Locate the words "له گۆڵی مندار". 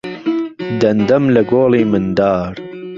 1.35-2.53